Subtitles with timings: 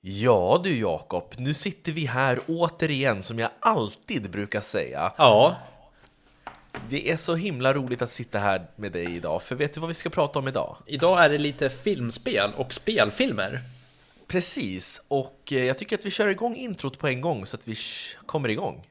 [0.00, 5.12] Ja du Jakob, nu sitter vi här återigen som jag alltid brukar säga.
[5.16, 5.56] Ja,
[6.88, 9.88] Det är så himla roligt att sitta här med dig idag, för vet du vad
[9.88, 10.76] vi ska prata om idag?
[10.86, 13.60] idag är det lite filmspel och spelfilmer.
[14.26, 17.68] Precis, och eh, jag tycker att vi kör igång introt på en gång så att
[17.68, 17.74] vi
[18.26, 18.84] kommer igång.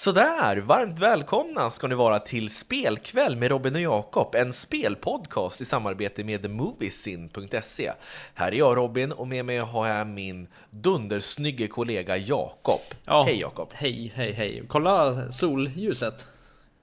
[0.00, 5.64] Sådär, varmt välkomna ska ni vara till Spelkväll med Robin och Jakob, en spelpodcast i
[5.64, 7.92] samarbete med Moviesin.se.
[8.34, 12.80] Här är jag Robin och med mig har jag min dundersnygge kollega Jakob.
[13.04, 13.68] Ja, Hej Jakob!
[13.72, 14.62] Hej, hej, hej.
[14.68, 16.26] Kolla solljuset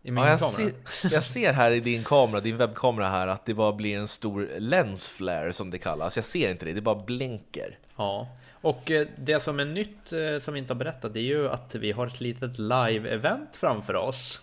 [0.04, 0.72] i min Ja, jag, kamera.
[1.02, 4.08] ser, jag ser här i din kamera, din webbkamera här, att det bara blir en
[4.08, 6.16] stor lens flare som det kallas.
[6.16, 7.78] Jag ser inte det, det bara blänker.
[7.96, 8.28] Ja,
[8.62, 11.50] och eh, det som är nytt eh, som vi inte har berättat det är ju
[11.50, 14.40] att vi har ett litet live-event framför oss.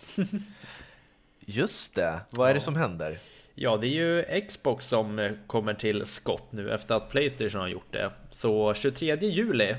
[1.39, 3.17] Just det, vad är det som händer?
[3.55, 7.67] Ja, det är ju Xbox som eh, kommer till skott nu efter att Playstation har
[7.67, 8.11] gjort det.
[8.31, 9.75] Så 23 juli,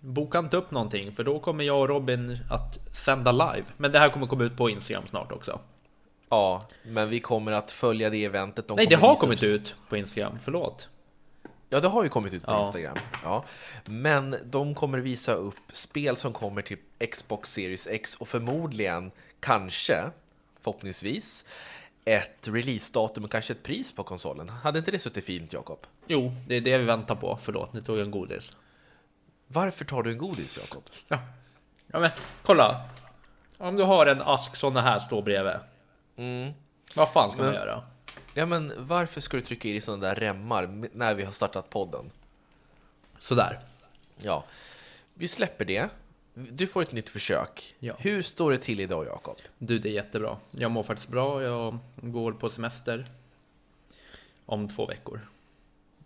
[0.00, 3.64] boka inte upp någonting för då kommer jag och Robin att sända live.
[3.76, 5.60] Men det här kommer komma ut på Instagram snart också.
[6.28, 8.68] Ja, men vi kommer att följa det eventet.
[8.68, 10.88] De Nej, det har kommit ut på Instagram, förlåt.
[11.70, 12.60] Ja, det har ju kommit ut på Ja.
[12.60, 12.96] Instagram.
[13.24, 13.44] Ja.
[13.84, 16.78] Men de kommer visa upp spel som kommer till
[17.12, 20.10] Xbox Series X och förmodligen, kanske,
[20.60, 21.44] förhoppningsvis,
[22.04, 24.48] ett releasedatum och kanske ett pris på konsolen.
[24.48, 25.78] Hade inte det suttit fint, Jakob?
[26.06, 27.38] Jo, det är det vi väntar på.
[27.42, 28.52] Förlåt, nu tog jag en godis.
[29.46, 30.82] Varför tar du en godis, Jakob?
[31.08, 31.18] Ja,
[31.86, 32.10] ja men
[32.42, 32.88] kolla.
[33.58, 35.54] Om du har en ask såna här står bredvid.
[36.16, 36.52] Mm.
[36.96, 37.82] Vad fan ska man Men- göra?
[38.38, 41.70] Ja, men varför ska du trycka i dig sådana där remmar när vi har startat
[41.70, 42.10] podden?
[43.18, 43.58] Sådär.
[44.16, 44.44] Ja,
[45.14, 45.88] vi släpper det.
[46.34, 47.76] Du får ett nytt försök.
[47.78, 47.94] Ja.
[47.98, 49.36] Hur står det till idag, Jakob?
[49.58, 50.36] Du, det är jättebra.
[50.50, 51.42] Jag mår faktiskt bra.
[51.42, 53.06] Jag går på semester.
[54.46, 55.28] Om två veckor.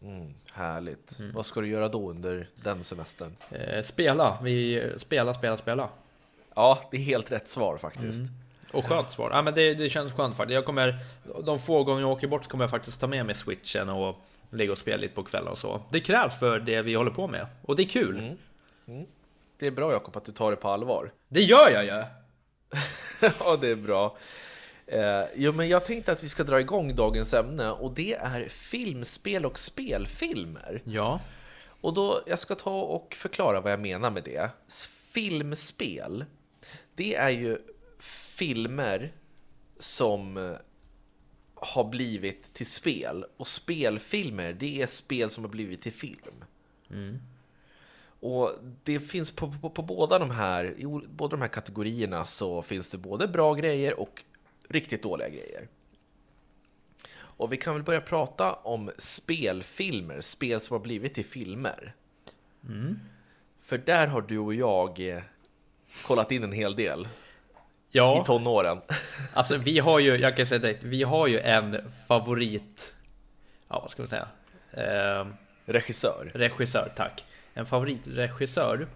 [0.02, 1.20] Mm, härligt.
[1.34, 3.36] Vad ska du göra då under den semestern?
[3.50, 4.38] Eh, spela.
[4.42, 5.88] Vi spelar, spela, spela.
[6.54, 8.22] Ja, det är helt rätt svar faktiskt.
[8.72, 9.30] Och skönt svar.
[9.30, 10.54] Ja, men det, det känns skönt faktiskt.
[10.54, 10.98] Jag kommer,
[11.44, 14.16] de få gånger jag åker bort så kommer jag faktiskt ta med mig switchen och
[14.50, 15.82] ligga och spela lite på kvällen och så.
[15.90, 17.46] Det krävs för det vi håller på med.
[17.62, 18.36] Och det är kul.
[19.58, 21.12] Det är bra Jakob att du tar det på allvar.
[21.28, 21.90] Det gör jag ju!
[23.40, 24.16] ja, det är bra.
[24.86, 28.48] Eh, jo, men jag tänkte att vi ska dra igång dagens ämne och det är
[28.48, 30.82] filmspel och spelfilmer.
[30.84, 31.20] Ja.
[31.64, 34.50] Och då, jag ska ta och förklara vad jag menar med det.
[35.12, 36.24] Filmspel,
[36.94, 37.58] det är ju
[38.42, 39.12] filmer
[39.78, 40.56] som eh,
[41.54, 43.24] har blivit till spel.
[43.36, 46.44] Och spelfilmer, det är spel som har blivit till film.
[48.20, 48.52] Och
[48.84, 52.90] det finns på, på, på båda de här, i båda de här kategorierna så finns
[52.90, 54.24] det både bra grejer och
[54.68, 55.68] riktigt dåliga grejer.
[57.14, 61.94] Och vi kan väl börja prata om spelfilmer, spel som har blivit till filmer.
[63.60, 65.22] För där har du och jag eh,
[66.06, 67.08] kollat in en hel del
[67.92, 68.80] i Ja, tonåren.
[69.34, 72.96] alltså vi har ju, jag kan säga direkt, vi har ju en favorit,
[73.68, 74.26] ja vad ska man säga,
[74.72, 75.26] eh,
[75.66, 76.30] Regissör.
[76.34, 77.24] regissör, tack.
[77.54, 78.86] En favoritregissör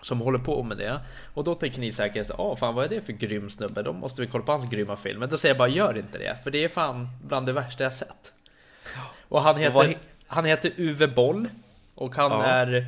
[0.00, 1.00] som håller på med det.
[1.34, 3.82] Och då tänker ni säkert, ja fan vad är det för grym snubbe?
[3.82, 5.20] Då måste vi kolla på hans grymma film.
[5.20, 6.36] Men då säger jag bara, gör inte det.
[6.44, 8.32] För det är fan bland det värsta jag sett.
[9.28, 11.48] Och han heter, he- han heter Uwe Boll.
[11.94, 12.42] Och han Ja.
[12.44, 12.86] är,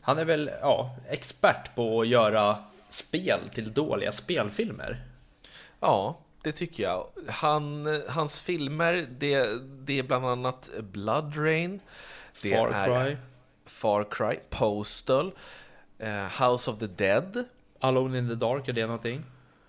[0.00, 2.56] han är väl, ja, expert på att göra
[2.90, 5.04] spel till dåliga spelfilmer.
[5.80, 7.06] Ja, det tycker jag.
[7.28, 11.80] Han, hans filmer, det, det är bland annat Blood Rain.
[12.42, 13.16] Det Far är Cry,
[13.66, 15.32] Far Cry, Postal,
[15.98, 17.44] eh, House of the Dead.
[17.80, 19.24] Alone in the Dark, är det någonting?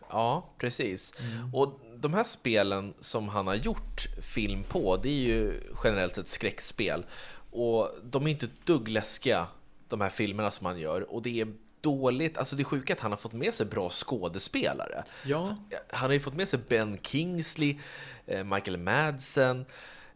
[0.09, 1.13] Ja, precis.
[1.19, 1.55] Mm.
[1.55, 6.29] Och de här spelen som han har gjort film på, det är ju generellt ett
[6.29, 7.05] skräckspel.
[7.51, 9.47] Och de är inte ett dugg läskiga,
[9.87, 11.13] de här filmerna som han gör.
[11.13, 11.47] Och det är
[11.81, 15.03] dåligt, alltså det är sjuka är att han har fått med sig bra skådespelare.
[15.23, 15.55] Ja,
[15.89, 17.77] Han har ju fått med sig Ben Kingsley,
[18.25, 19.65] eh, Michael Madsen,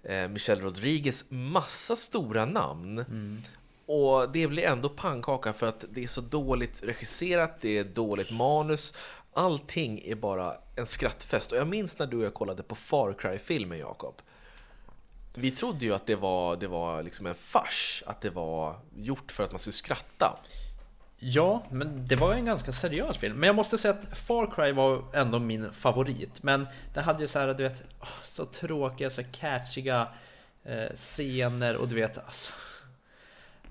[0.04, 3.06] eh, Michelle Rodriguez, massa stora namn.
[3.86, 8.32] Och det blir ändå pannkaka för att det är så dåligt regisserat, det är dåligt
[8.32, 8.94] manus.
[9.34, 11.52] Allting är bara en skrattfest.
[11.52, 14.22] Och jag minns när du och jag kollade på Far Cry-filmen, Jakob.
[15.36, 19.32] Vi trodde ju att det var, det var liksom en fars, att det var gjort
[19.32, 20.40] för att man skulle skratta.
[21.26, 23.36] Ja, men det var en ganska seriös film.
[23.36, 26.44] Men jag måste säga att Far Cry var ändå min favorit.
[26.44, 27.84] Men den hade ju så här, du vet,
[28.26, 30.08] så tråkiga, så catchiga
[30.64, 32.54] eh, scener och du vet alltså,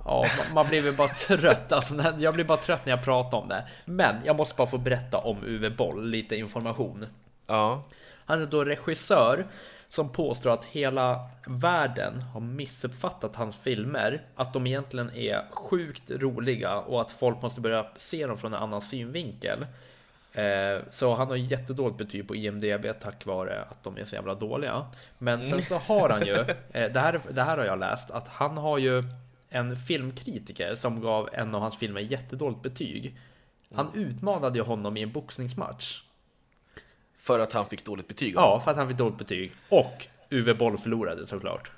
[0.04, 1.72] Ja, man, man blir väl bara trött.
[1.72, 3.64] Alltså, jag blir bara trött när jag pratar om det.
[3.84, 7.06] Men jag måste bara få berätta om Uwe Boll, lite information.
[7.46, 7.84] Ja.
[8.24, 9.46] Han är då regissör
[9.92, 14.22] som påstår att hela världen har missuppfattat hans filmer.
[14.34, 18.62] Att de egentligen är sjukt roliga och att folk måste börja se dem från en
[18.62, 19.66] annan synvinkel.
[20.32, 24.34] Eh, Så han har jättedåligt betyg på IMDB tack vare att de är så jävla
[24.34, 24.86] dåliga.
[25.18, 26.34] Men sen så har han ju,
[26.72, 29.02] eh, det här, det här har jag läst, att han har ju
[29.48, 33.18] en filmkritiker som gav en av hans filmer jättedåligt betyg.
[33.74, 36.02] Han utmanade ju honom i en boxningsmatch.
[37.22, 38.34] För att han fick dåligt betyg?
[38.34, 39.52] Ja, för att han fick dåligt betyg.
[39.68, 41.70] Och Uwe Boll förlorade såklart.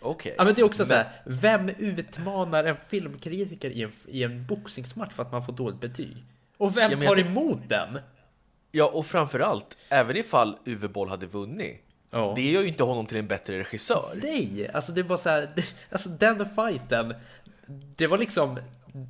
[0.00, 0.34] Okej.
[0.38, 4.46] Ja men det är också så här, vem utmanar en filmkritiker i en, i en
[4.46, 6.16] boxningsmatch för att man får dåligt betyg?
[6.56, 7.98] Och vem Ja, men jag tar emot den?
[8.72, 12.32] Ja, och framförallt, även ifall Uwe Boll hade vunnit, Ja.
[12.36, 14.04] det gör ju inte honom till en bättre regissör.
[14.22, 17.14] Nej, alltså det var så här, det, alltså den fighten,
[17.96, 18.58] det var liksom,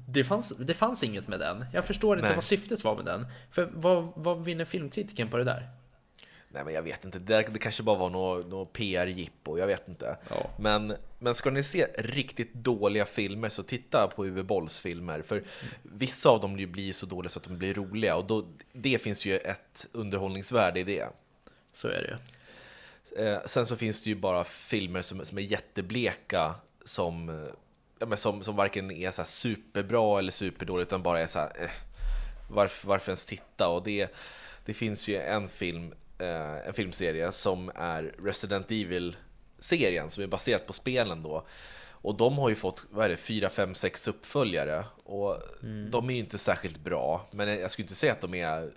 [0.08, 1.64] det fanns, det fanns inget med den.
[1.72, 2.34] Jag förstår inte Nej.
[2.36, 3.26] vad syftet var med den.
[3.50, 5.68] För vad, vad vinner filmkritiken på det där?
[6.48, 7.18] Nej, men jag vet inte.
[7.18, 10.16] Det, det kanske bara var något, något PR-jippo, jag vet inte.
[10.28, 10.50] Ja.
[10.58, 15.22] Men, men ska ni se riktigt dåliga filmer så titta på Uwe Bolls filmer.
[15.22, 15.42] För
[15.82, 18.98] vissa av dem blir- blir så dåliga så att de blir roliga och då, det
[19.02, 21.08] finns ju ett underhållningsvärde i det.
[21.72, 22.16] Så är det ju.
[23.26, 26.54] Eh, sen så finns det ju bara filmer som, som är jättebleka
[26.84, 27.48] som, eh,
[27.98, 31.52] ja, men som, som varken är så superbra eller superdåliga utan bara är så här,
[31.60, 31.70] eh,
[32.50, 33.68] varför, varför ens titta?
[33.68, 34.14] Och det,
[34.64, 40.66] det finns ju en film, eh, en filmserie som är Resident Evil-serien som är baserat
[40.66, 41.46] på spelen då.
[41.90, 44.84] Och de har ju fått, vad är det, 4, 5, 6 uppföljare.
[45.04, 45.42] Och
[45.90, 48.72] de är ju inte särskilt bra, men jag skulle inte säga att de är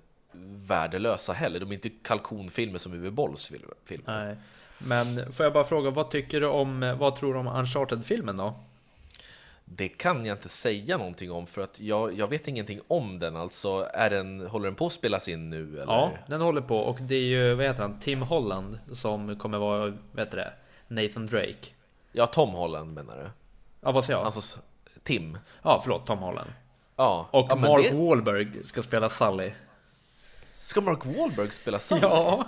[0.67, 1.59] värdelösa heller.
[1.59, 4.25] De är inte kalkonfilmer som Uwe Bolls film- filmer.
[4.25, 4.37] Nej.
[4.77, 8.53] Men får jag bara fråga, vad tycker du om, vad tror du om Uncharted-filmen då?
[9.71, 13.35] Det kan jag inte säga någonting om för att jag, jag vet ingenting om den.
[13.35, 15.81] Alltså, är den, håller den på att spelas in nu?
[15.81, 15.93] Eller?
[15.93, 19.57] Ja, den håller på och det är ju, vad heter han, Tim Holland som kommer
[19.57, 19.79] vara,
[20.11, 20.53] vad heter det,
[20.87, 21.67] Nathan Drake.
[22.11, 23.29] ja, Tom Holland menar du?
[23.81, 24.25] Ja, vad säger jag?
[24.25, 24.59] Alltså,
[25.03, 25.37] Tim?
[25.63, 26.49] Ja, förlåt, Tom Holland.
[26.95, 27.27] Ja.
[27.31, 29.51] Och ja, Mark det, Wahlberg ska spela Sully.
[30.53, 32.01] Ska Mark Wahlberg spela Sully?
[32.01, 32.45] Ja,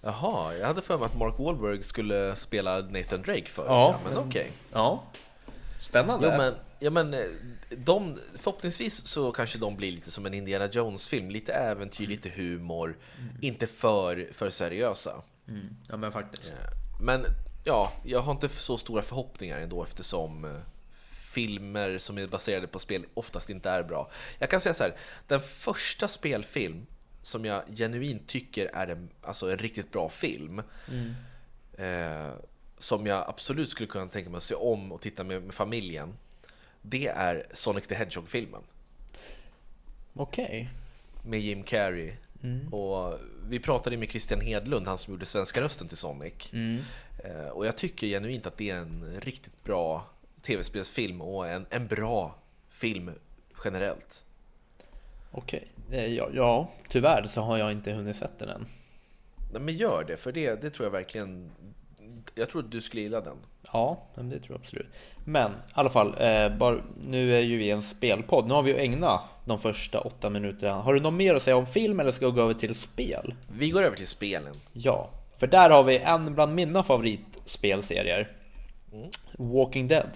[0.00, 3.66] Jaha, jag hade för mig att Mark Wahlberg skulle spela Nathan Drake förut.
[3.68, 3.96] Ja.
[4.04, 4.52] men okej.
[4.72, 5.02] ja.
[5.78, 6.26] Spännande.
[6.26, 7.26] Jo men, ja, men eh,
[7.70, 11.30] de, förhoppningsvis så kanske de blir lite som en Indiana Jones-film.
[11.30, 12.96] Lite äventyr, lite humor.
[13.40, 15.22] Inte för, för seriösa.
[15.48, 15.76] Mm.
[15.88, 16.54] Ja, men faktiskt.
[17.00, 17.26] Men
[17.64, 20.50] ja, jag har inte så stora förhoppningar ändå eftersom eh,
[21.36, 24.10] filmer som är baserade på spel oftast inte är bra.
[24.38, 24.94] Jag kan säga så här,
[25.26, 26.86] den första spelfilm
[27.22, 30.62] som jag genuint tycker är en, alltså en riktigt bra film
[31.76, 32.32] eh,
[32.78, 36.16] som jag absolut skulle kunna tänka mig att se om och titta med, med familjen
[36.82, 38.62] det är Sonic the Hedgehog-filmen
[40.14, 40.68] Okej.
[41.24, 42.12] med Jim Carrey.
[42.42, 42.74] Mm.
[42.74, 43.18] Och
[43.48, 46.52] vi pratade med Christian Hedlund, han som gjorde svenska rösten till Sonic.
[46.52, 46.82] Mm.
[47.24, 50.06] Eh, Och jag tycker genuint att det är en riktigt bra
[50.42, 52.34] tv-spelsfilm och en, en bra
[52.70, 53.10] film
[53.64, 54.24] generellt.
[55.30, 55.68] Okej.
[55.92, 58.66] Eh, Ja, ja, tyvärr så har jag inte hunnit sett den än.
[59.52, 61.50] Nej, men gör det, för det, det tror jag verkligen...
[62.38, 63.36] Jag tror att du skulle gilla den.
[63.72, 64.86] Ja, det tror jag absolut.
[65.24, 66.76] Men i alla fall, eh, bara,
[67.08, 68.46] nu är ju vi en spelpodd.
[68.48, 70.74] Nu har vi ju ägnat de första åtta minuterna.
[70.74, 73.34] Har du något mer att säga om film eller ska vi gå över till spel?
[73.48, 74.54] Vi går över till spelen.
[74.72, 78.32] Ja, för där har vi en bland mina favoritspelserier.
[79.32, 80.10] Walking Dead.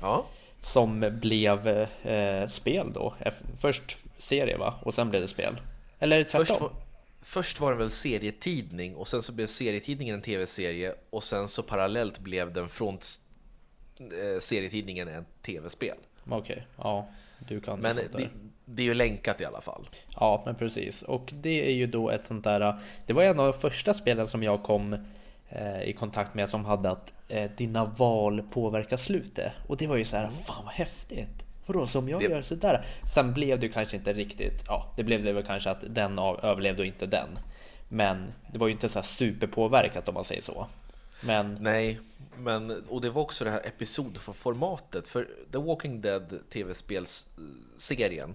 [0.00, 0.26] Ja,
[0.62, 1.68] Som blev
[2.02, 3.14] eh, spel då.
[3.58, 4.74] Först serie va?
[4.82, 5.60] Och sen blev det spel.
[5.98, 6.56] Eller tvärtom?
[6.56, 6.85] först
[7.26, 11.62] först var det väl serietidning och sen så blev serietidningen en tv-serie och sen så
[11.62, 12.98] parallellt blev den från
[13.98, 15.96] eh, serietidningen en tv-spel.
[16.28, 17.08] Okej, ja.
[17.38, 18.28] Du kan Men det,
[18.64, 19.88] det är ju länkat i alla fall.
[20.16, 21.02] Ja, men precis.
[21.02, 22.74] Och det är ju då ett sånt där.
[23.06, 24.92] Det var en av de första spelen som jag kom
[25.48, 29.52] eh, i kontakt med som hade att eh, dina val påverkar slutet.
[29.66, 31.45] Och det var ju så här, fan vad häftigt.
[31.66, 32.84] Vadå, som jag Det- gör sådär?
[33.14, 36.18] Sen blev det ju kanske inte riktigt, ja, det blev det väl kanske att den
[36.18, 37.28] av, överlevde och inte den.
[37.88, 40.66] Men det var ju inte så här superpåverkat om man säger så.
[41.20, 42.00] Men Nej,
[42.38, 48.34] men och det var också det här episodformatet för The Walking Dead tv-spelsserien.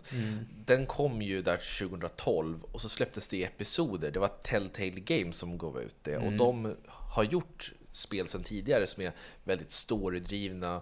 [0.65, 4.11] Den kom ju där 2012 och så släpptes det i episoder.
[4.11, 8.87] Det var Telltale Games som gav ut det och de har gjort spel sedan tidigare
[8.87, 9.11] som är
[9.43, 10.81] väldigt storydrivna eh,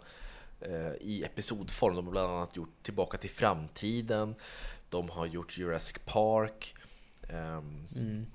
[1.01, 1.95] i episodform.
[1.95, 4.35] De har bland annat gjort Tillbaka till framtiden.
[4.89, 6.75] De har gjort Jurassic Park.
[7.29, 8.25] ehm,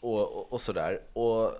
[0.00, 1.02] och, och, och sådär.
[1.12, 1.52] Och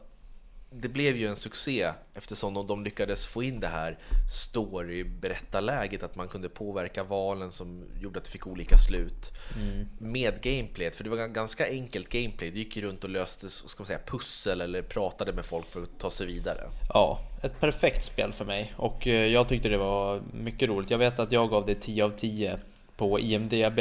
[0.70, 3.99] det blev ju en succé eftersom de, de lyckades få in det här
[4.30, 9.87] story-berättarläget, att man kunde påverka valen som gjorde att det fick olika slut Mm.
[9.99, 12.50] med gameplayet, för det var gan- ganska enkelt gameplay.
[12.50, 15.82] Du gick ju runt och löste ska man säga, pussel eller pratade med folk för
[15.82, 16.61] att ta sig vidare.
[16.94, 20.90] Ja, ett perfekt spel för mig och eh, jag tyckte det var mycket roligt.
[20.90, 22.58] Jag vet att jag gav det 10 av 10
[22.96, 23.80] på IMDB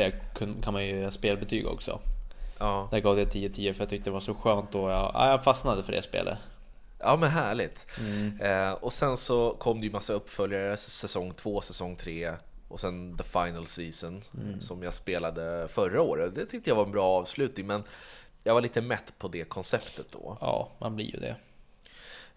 [0.63, 1.99] kan man ju spelbetyg också.
[2.59, 5.29] Ja, Där gav det 10-10 för jag tyckte det var så skönt och jag, ja,
[5.29, 6.37] jag fastnade för det spelet.
[7.05, 7.87] Ja men härligt.
[8.41, 12.33] Eh, och sen så kom det ju massa uppföljare, säsong 2, säsong 3
[12.67, 14.21] och sen the final season
[14.59, 16.35] som jag spelade förra året.
[16.35, 17.83] Det tyckte jag var en bra avslutning, men
[18.43, 20.37] jag var lite mätt på det konceptet då.
[20.41, 21.35] Ja, man blir ju det.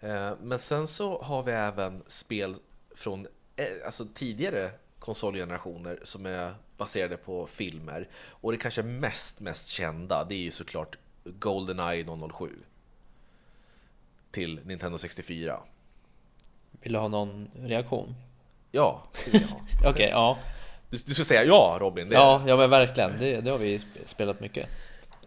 [0.01, 2.57] Eh, Men sen så har vi även spel
[2.95, 8.09] från eh, alltså tidigare konsolgenerationer som är baserade på filmer.
[8.29, 12.51] Och det kanske mest, mest kända, det är ju såklart Goldeneye 007
[14.38, 15.61] till Nintendo 64.
[16.80, 18.14] Vill du ha någon reaktion?
[18.71, 19.02] Ja.
[19.85, 20.38] Okej, ja.
[20.90, 22.09] du, du ska säga ja Robin.
[22.09, 23.12] Det Ja, ja men verkligen.
[23.18, 24.68] Det, det har vi sp- spelat mycket.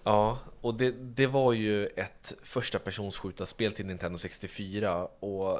[0.03, 5.59] ja och det, det var ju ett första personsskjutarspel till Nintendo 64 och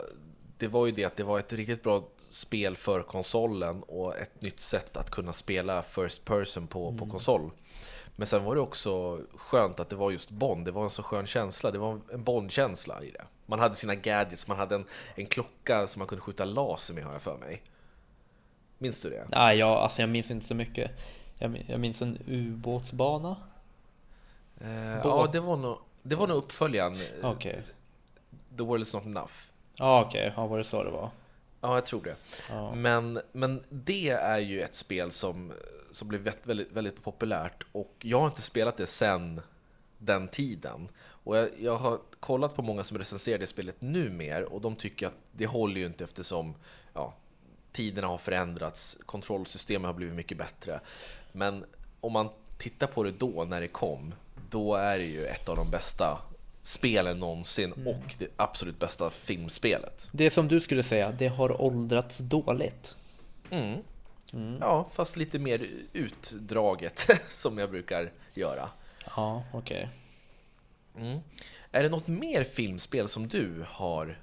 [0.57, 4.41] det var ju det att det var ett riktigt bra spel för konsolen och ett
[4.41, 7.51] nytt sätt att kunna spela First Person på, på konsol.
[8.15, 11.03] Men sen var det också skönt att det var just Bond, det var en så
[11.03, 13.23] skön känsla, det var en Bond-känsla i det.
[13.51, 17.03] Man hade sina gadgets, man hade en, en klocka som man kunde skjuta laser med
[17.03, 17.61] har jag för mig.
[18.77, 19.27] Minns du det?
[19.29, 20.91] Nej, jag, alltså jag minns inte så mycket.
[21.39, 23.35] Jag, jag minns en ubåtsbana.
[24.61, 27.63] Eh, ja, det var nog, det var nog uppföljaren, Okej.
[28.57, 29.33] The World is not enough.
[29.75, 30.33] Ja, okej.
[30.35, 31.09] Ja, var det så det var?
[31.61, 32.15] Ja, jag tror det.
[32.49, 32.75] Ja.
[32.75, 35.53] Men, men det är ju ett spel som,
[35.91, 39.41] som blev väldigt, väldigt populärt och jag har inte spelat det sen
[39.97, 40.87] den tiden.
[41.23, 44.75] Och jag, jag har kollat på många som recenserar det spelet nu mer och de
[44.75, 46.55] tycker att det håller ju inte eftersom
[46.93, 47.13] ja,
[47.71, 50.79] tiderna har förändrats, kontrollsystemet har blivit mycket bättre.
[51.31, 51.65] Men
[51.99, 54.13] om man tittar på det då, när det kom,
[54.49, 56.21] då är det ju ett av de bästa
[56.61, 60.09] spelen någonsin och det absolut bästa filmspelet.
[60.11, 62.95] Det som du skulle säga, det har åldrats dåligt.
[64.33, 64.57] Mm.
[64.61, 68.69] Ja, fast lite mer utdraget som jag brukar göra.
[69.15, 69.89] Ja, okej.
[70.97, 71.19] Mm.
[71.71, 74.17] Är det något mer filmspel som du har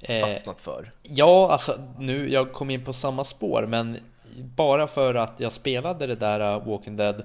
[0.00, 0.92] Eh, fastnat för?
[1.02, 3.98] Ja, alltså nu, jag kom in på samma spår, men
[4.36, 7.22] bara för att jag spelade det där uh, Walking Dead.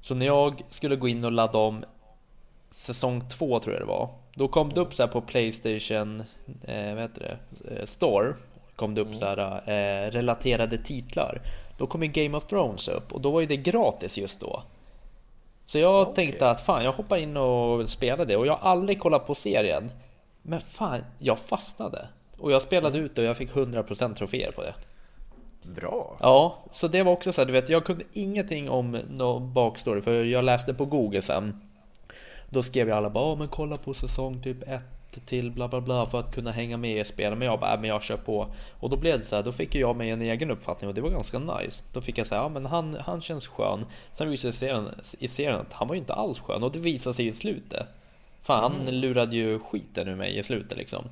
[0.00, 1.84] Så när jag skulle gå in och ladda om
[2.70, 4.08] säsong två tror jag det var.
[4.34, 6.22] Då kom det upp så här på Playstation,
[6.62, 8.34] eh, vad heter det, eh, Store.
[8.76, 9.38] Kom det upp så här
[9.70, 11.42] eh, relaterade titlar.
[11.78, 14.62] Då kom ju Game of Thrones upp och då var ju det gratis just då.
[15.66, 16.14] Så jag Okej.
[16.14, 19.34] tänkte att fan, jag hoppar in och spelar det och jag har aldrig kollat på
[19.34, 19.90] serien.
[20.42, 22.08] Men fan, jag fastnade.
[22.38, 24.74] Och jag spelade ut det och jag fick 100% troféer på det.
[25.80, 26.16] Bra.
[26.20, 30.00] Ja, så det var också så här, du vet, jag kunde ingenting om någon bakstory
[30.00, 31.60] för jag läste på Google sen.
[32.50, 34.82] Då skrev jag alla bara, "Ja, men kolla på säsong typ 1
[35.20, 37.38] till bla bla bla för att kunna hänga med i spelet.
[37.38, 38.46] Men jag bara, "Äh, men jag kör på.
[38.80, 41.00] Och då blev det så här, då fick jag mig en egen uppfattning och det
[41.00, 41.84] var ganska nice.
[41.92, 43.86] Då fick jag säga, ja men han, han känns skön.
[44.12, 44.56] Sen visade det
[45.04, 47.32] sig i serien- att han var ju inte alls skön och det visade sig i
[47.34, 47.86] slutet.
[48.40, 51.04] Fan, han lurade ju skiten ur mig i slutet liksom.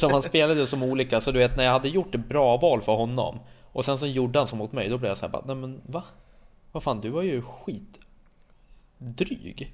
[0.00, 2.82] Så han spelade som olika, så du vet när jag hade gjort ett bra val
[2.82, 3.38] för honom
[3.72, 5.56] och sen så gjorde han som mot mig, då blev jag så här bara, nej
[5.56, 6.02] men va?
[6.72, 7.98] Vad fan, du var ju skit
[8.98, 9.72] dryg.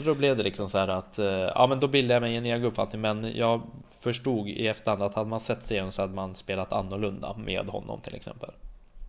[0.00, 2.36] Så då blev det liksom så här att, eh, ja men då bildade jag mig
[2.36, 6.14] en egen uppfattning men jag förstod i efterhand att hade man sett serien så hade
[6.14, 8.50] man spelat annorlunda med honom till exempel.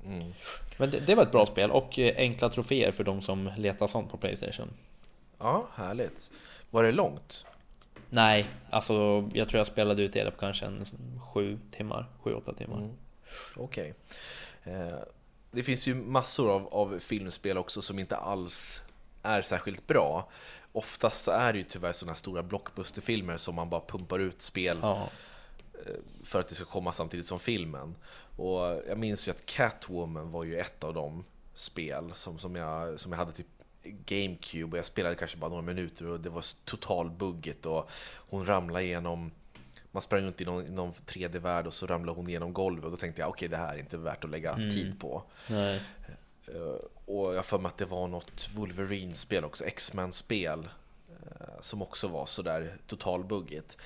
[0.06, 0.34] Mm.
[0.78, 3.88] Men det, det var ett bra spel och eh, enkla troféer för de som letar
[3.88, 4.70] sånt på Playstation.
[5.40, 6.32] Ja, härligt.
[6.70, 7.46] Var det långt?
[8.10, 10.86] Nej, alltså jag tror jag spelade ut det på kanske en
[11.34, 12.78] sju timmar, sju, åtta timmar.
[12.78, 12.92] Mm.
[13.56, 13.94] Okej.
[14.64, 14.98] Eh,
[15.52, 18.82] Det finns ju massor av, av filmspel också som inte alls
[19.24, 20.28] är särskilt bra.
[20.74, 24.42] Oftast så är det ju tyvärr sådana här stora blockbusterfilmer som man bara pumpar ut
[24.42, 25.10] spel Ja,
[26.24, 27.96] för att det ska komma samtidigt som filmen.
[28.38, 31.24] Och jag minns ju att Catwoman var ju ett av de
[31.54, 33.48] spel som, som, jag, som jag hade typ
[33.84, 38.46] GameCube och jag spelade kanske bara några minuter och det var total buggigt och hon
[38.46, 39.32] ramlade igenom
[39.92, 42.98] man sprang runt i någon, någon 3D-värld och så ramlade hon igenom golvet och då
[42.98, 45.24] tänkte jag okej det här är inte värt att lägga tid på.
[45.50, 45.82] nej.
[47.12, 50.70] Eh, Och jag för mig att det var något Wolverine-spel också, X-Men-spel
[51.10, 53.78] eh, som också var sådär totalbuggigt.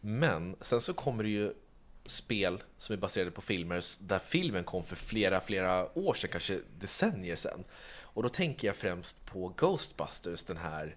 [0.00, 1.54] Men sen så kommer det ju
[2.06, 6.60] spel som är baserade på filmer där filmen kom för flera, flera år sedan, kanske
[6.78, 7.64] decennier sedan.
[8.14, 10.96] Och då tänker jag främst på Ghostbusters, den här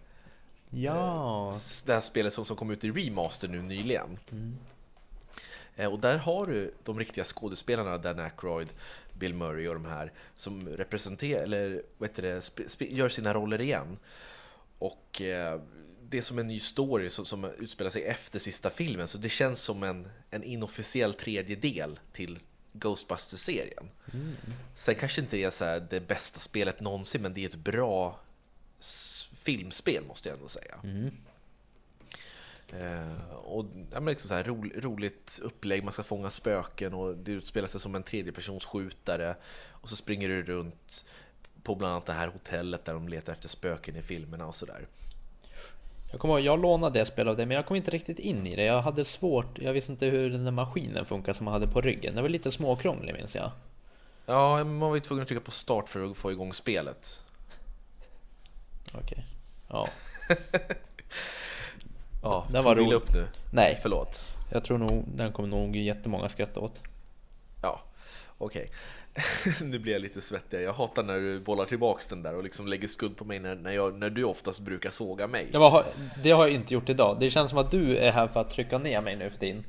[0.70, 1.54] Ja.
[1.86, 4.20] det här spelet som, som kom ut i remaster nu nyligen.
[4.32, 4.38] Eh,
[5.78, 8.68] Och där har du de riktiga skådespelarna, Dan Aykroyd,
[9.14, 13.98] Bill Murray och de här som representerar, eller vad heter det, gör sina roller igen.
[14.80, 15.62] Och eh,
[16.10, 19.30] det är som en ny story som, som utspelar sig efter sista filmen, så det
[19.30, 22.40] känns som en, en inofficiell tredje del till
[22.74, 23.90] Ghostbusters-serien.
[24.76, 28.20] Sen kanske inte det är så det bästa spelet någonsin, men det är ett bra
[28.80, 30.76] s- filmspel måste jag ändå säga.
[32.74, 37.18] Eh, och ja, men liksom så här, ro, roligt upplägg, man ska fånga spöken och
[37.18, 39.36] det utspelar sig som en tredjepersonsskjutare
[39.72, 41.06] och så springer du runt
[41.64, 44.88] på bland annat det här hotellet där de letar efter spöken i filmerna och sådär.
[46.12, 48.48] Jag kommer ihåg, jag lånade det spelet av det, men jag kom inte riktigt in
[48.48, 48.64] i det.
[48.64, 51.82] Jag hade svårt, jag visste inte hur den där maskinen funkar som man hade på
[51.82, 52.16] ryggen.
[52.16, 53.52] Det var lite småkrånglig minns jag.
[54.26, 57.24] Ja, man var ju tvungen att trycka på start för att få igång spelet.
[58.94, 59.26] Okej.
[59.68, 59.90] Ja.
[62.24, 62.94] Ja, Den var rolig.
[62.94, 63.28] upp nu?
[63.52, 64.26] Nej, Förlåt.
[64.52, 66.80] jag tror nog den kommer nog jättemånga skratta åt.
[67.62, 67.80] Ja,
[68.38, 68.68] okej.
[69.62, 70.62] nu blir jag lite svettig.
[70.62, 73.56] Jag hatar när du bollar tillbaks den där och liksom lägger skuld på mig när,
[73.56, 75.48] när, jag, när du oftast brukar såga mig.
[75.52, 75.86] Det, var,
[76.24, 77.18] det har jag inte gjort idag.
[77.20, 79.64] Det känns som att du är här för att trycka ner mig nu för tiden.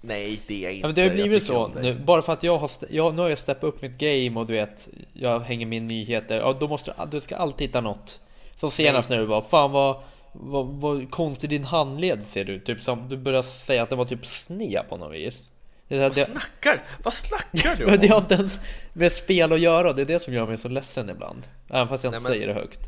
[0.00, 0.80] Nej, det är jag inte.
[0.80, 3.28] Ja, men det har blivit så nu, bara för att jag har, jag, nu har
[3.28, 6.38] jag steppat upp mitt game och du vet, jag hänger med nyheter.
[6.38, 8.20] Ja, då måste du, du ska alltid hitta något.
[8.56, 9.96] Som senast när du bara, fan vad,
[10.32, 12.66] vad, vad konstig din handled ser ut.
[12.66, 15.48] Typ som du börjar säga att den var typ sned på något vis.
[15.88, 18.22] Det, Vad det, snackar, vad snackar du men det har om?
[18.22, 18.60] inte ens
[18.92, 21.42] med spel att göra, det är det som gör mig så ledsen ibland.
[21.68, 22.80] Även fast jag inte Nej, men- säger det högt.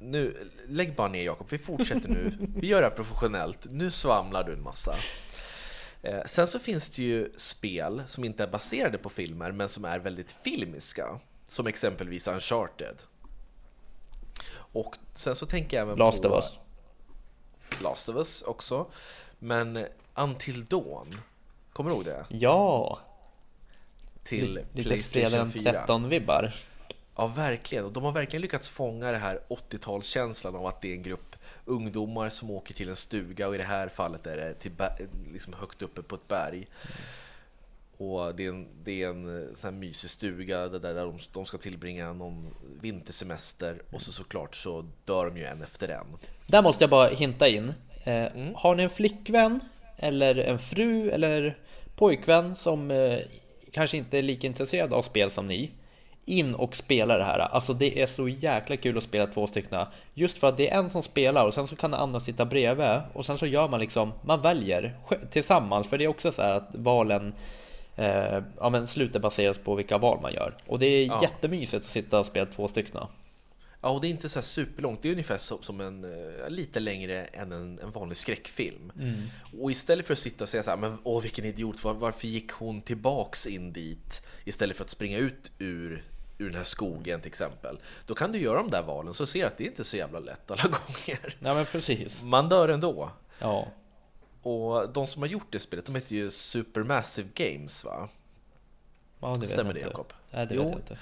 [0.00, 2.32] Nu, lägg bara ner Jakob, vi fortsätter nu.
[2.56, 3.58] Vi gör det här professionellt.
[3.70, 4.94] Nu svamlar du en massa.
[6.02, 9.84] Eh, sen så finns det ju spel som inte är baserade på filmer men som
[9.84, 11.20] är väldigt filmiska.
[11.46, 12.96] Som exempelvis Uncharted.
[14.54, 16.58] Och sen så tänker jag även Last på of Us.
[17.80, 18.86] Last of Us också.
[19.38, 21.20] Men Until Dawn,
[21.72, 22.26] kommer du ihåg det?
[22.28, 22.98] Ja!
[24.22, 25.72] Till Lite Playstation fredag den 4.
[25.72, 26.54] 13 vibbar.
[27.16, 27.84] Ja, verkligen.
[27.84, 31.36] Och de har verkligen lyckats fånga det här 80-talskänslan av att det är en grupp
[31.64, 34.72] ungdomar som åker till en stuga och i det här fallet är det till
[35.32, 36.66] liksom högt uppe på ett berg.
[37.96, 41.18] Och det är en, det är en eh, sån här mysig stuga där, där de,
[41.32, 46.06] de ska tillbringa någon vintersemester och så såklart så dör de ju en efter en.
[46.46, 47.72] Där måste jag bara hinta in.
[48.04, 48.54] Eh, Mm.
[48.56, 49.60] Har ni en flickvän
[49.96, 51.58] eller en fru eller
[51.96, 53.18] pojkvän som eh,
[53.72, 55.70] kanske inte är lika intresserad av spel som ni?
[56.26, 57.38] In och spela det här.
[57.38, 59.86] Alltså det är så jäkla kul att spela två stycken.
[60.14, 62.44] Just för att det är en som spelar och sen så kan den andra sitta
[62.44, 64.96] bredvid och sen så gör man liksom, man väljer
[65.30, 65.88] tillsammans.
[65.88, 67.34] För det är också så här att valen
[67.96, 70.54] eh, ja, men slutet baseras på vilka val man gör.
[70.66, 71.22] Och det är Ja.
[71.22, 73.00] jättemysigt att sitta och spela två stycken.
[73.80, 75.02] Ja, och det är inte så superlångt.
[75.02, 78.92] Det är ungefär som, en, eh, lite längre än en, en vanlig skräckfilm.
[79.60, 82.26] Och istället för att sitta och säga så här, men åh vilken idiot, var, varför
[82.28, 84.22] gick hon tillbaks in dit?
[84.44, 86.04] Istället för att springa ut ur,
[86.38, 87.78] ur den här skogen till exempel.
[88.06, 90.18] Då kan du göra de där valen så ser att det inte är så jävla
[90.18, 91.36] lätt alla gånger.
[91.38, 92.22] Ja men precis.
[92.22, 93.10] Man dör ändå.
[93.38, 93.68] Ja.
[94.44, 98.08] Och de som har gjort det spelet, de heter ju Supermassive Games va?
[99.20, 99.80] ja det vet Stämmer det.
[99.80, 100.12] Jakob?
[100.30, 100.62] Nej det Jo.
[100.62, 100.98] vet jag inte.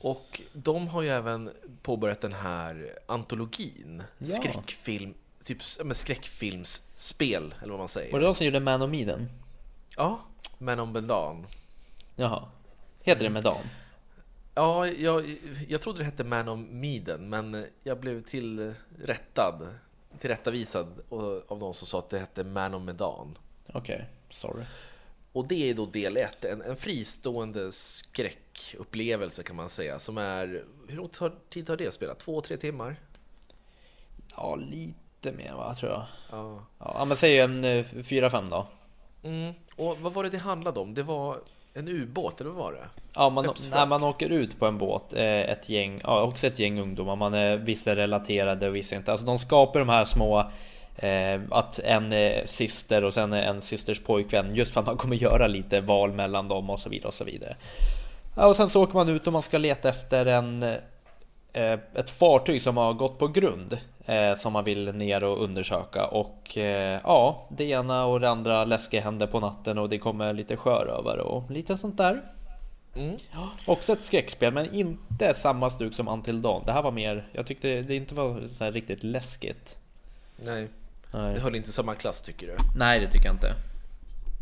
[0.00, 1.50] Och de har ju även
[1.82, 4.02] påbörjat den här antologin.
[4.18, 4.26] Ja.
[4.26, 8.12] Skräckfilm, typ men skräckfilmsspel, eller vad man säger.
[8.12, 9.28] Var det de som gjorde Man of Medan?
[9.96, 10.20] Ja,
[10.58, 11.46] Men om Bendan.
[12.16, 12.48] Jaha.
[13.02, 13.56] Heter det Medan?
[14.54, 15.36] Ja, jag,
[15.68, 19.68] jag trodde det hette Man om Miden, men jag blev tillrättad,
[20.22, 20.86] tillrättavisad
[21.48, 23.38] av de som sa att det hette Man om Medan.
[23.72, 24.64] Okej, sorry.
[25.32, 30.64] Och det är då del ett, en, en fristående skräckupplevelse kan man säga, som är...
[30.88, 31.10] Hur lång
[31.48, 32.14] tid tar det att spela?
[32.14, 32.96] Två, tre timmar?
[34.36, 36.06] Ja, lite mer va, tror jag.
[36.30, 36.66] Ja.
[36.78, 38.66] Ja, men säg en eh, fyra, fem då.
[39.22, 39.54] Mm.
[39.76, 40.94] Och vad var det det handlade om?
[40.94, 41.40] Det var
[41.74, 42.88] en ubåt, eller vad var det?
[43.14, 46.58] Ja, man, när man åker ut på en båt, eh, ett gäng, ja också ett
[46.58, 49.12] gäng ungdomar, man är vissa är relaterade och vissa inte.
[49.12, 50.50] Alltså de skapar de här små
[50.96, 55.16] Eh, att en är syster och sen en systers pojkvän just för att man kommer
[55.16, 57.56] göra lite val mellan dem och så vidare och så vidare.
[58.36, 60.62] Ja, och sen så åker man ut och man ska leta efter en
[61.52, 66.06] eh, ett fartyg som har gått på grund eh, som man vill ner och undersöka
[66.06, 70.32] och eh, ja, det ena och det andra läskiga händer på natten och det kommer
[70.32, 72.20] lite sjörövare och lite sånt där.
[72.94, 73.16] Mm.
[73.66, 76.62] Också ett skräckspel men inte samma stuk som Until Dawn.
[76.66, 79.76] Det här var mer, jag tyckte det inte var så riktigt läskigt.
[80.36, 80.68] Nej,
[81.12, 81.34] Nej.
[81.34, 82.56] det höll inte samma klass tycker du.
[82.76, 83.54] Nej, det tycker jag inte.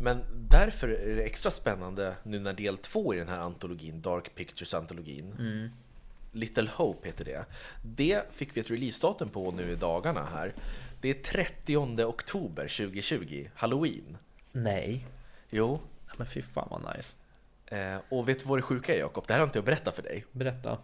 [0.02, 4.34] Men därför är det extra spännande nu när del två i den här antologin, Dark
[4.34, 5.32] Pictures-antologin,
[6.32, 7.44] Little Hope heter det.
[7.82, 10.54] Det fick vi ett releasedatum på nu i dagarna här.
[11.00, 14.16] Det är 30 oktober 2020, Halloween.
[14.52, 15.06] Nej.
[15.50, 15.80] Jo.
[16.16, 17.16] Men fy fan vad nice.
[17.66, 19.24] Eh, och vet du vad det sjuka är Jakob?
[19.26, 20.24] Det här har inte jag berättat för dig.
[20.32, 20.78] Berätta.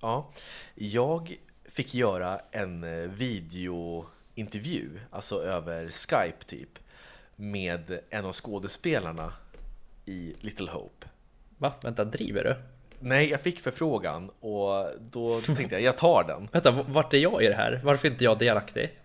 [0.00, 0.32] Ja,
[0.74, 6.78] jag fick göra en eh, videointervju, alltså över Skype typ,
[7.36, 9.32] med en av skådespelarna
[10.06, 11.06] i Little Hope.
[11.58, 11.74] Va?
[11.82, 12.56] Vänta, driver du?
[13.00, 16.48] Nej, jag fick förfrågan och då tänkte jag, jag tar den.
[16.52, 17.80] Vänta, vart är jag i det här?
[17.84, 18.98] Varför är inte jag delaktig?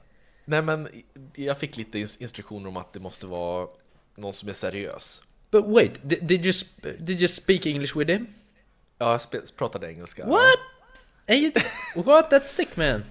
[0.46, 0.88] Nej, men
[1.36, 3.68] jag fick lite instruktioner om att det måste vara
[4.16, 5.22] någon som är seriös.
[5.52, 6.54] But wait, did, did you
[7.00, 8.28] did you speak English with him?
[8.98, 10.26] Ja, jag pratade engelska.
[10.26, 10.40] What?
[11.26, 11.36] Ja.
[11.36, 11.52] You,
[11.96, 12.32] what?
[12.32, 13.04] That's sick man.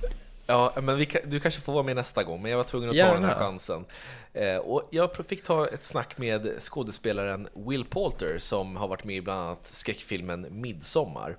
[0.47, 2.95] Ja, men vi, du kanske får vara med nästa gång, men jag var tvungen att
[2.95, 3.15] ta Gärna.
[3.15, 3.85] den här chansen.
[4.33, 9.17] Eh, och jag fick ta ett snack med skådespelaren Will Poulter som har varit med
[9.17, 11.37] i bland annat skräckfilmen Midsommar.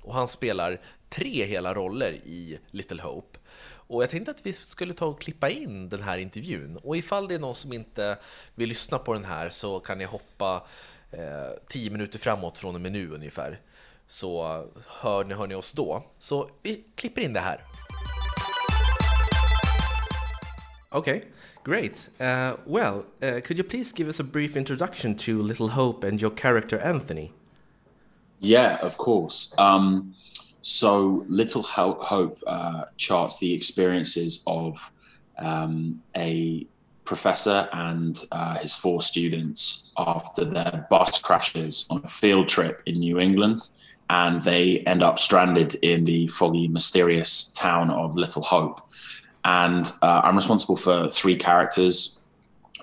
[0.00, 3.38] Och han spelar tre hela roller i Little Hope.
[3.90, 6.76] Och jag tänkte att vi skulle ta och klippa in den här intervjun.
[6.76, 8.18] Och ifall det är någon som inte
[8.54, 10.66] vill lyssna på den här så kan ni hoppa
[11.10, 13.60] eh, tio minuter framåt från en menu ungefär.
[14.06, 14.44] Så
[14.86, 16.02] hör ni, hör ni oss då.
[16.18, 17.60] Så vi klipper in det här.
[20.92, 21.24] Okay,
[21.62, 22.08] great.
[22.18, 26.20] Uh, well, uh, could you please give us a brief introduction to Little Hope and
[26.20, 27.32] your character Anthony?
[28.40, 29.54] Yeah, of course.
[29.58, 30.14] Um,
[30.62, 34.90] So Little Hope uh, charts the experiences of
[35.38, 36.66] um, a
[37.04, 42.98] professor and uh, his four students after their bus crashes on a field trip in
[42.98, 43.68] New England.
[44.10, 48.80] And they end up stranded in the foggy, mysterious town of Little Hope.
[49.44, 52.24] And uh, I'm responsible for three characters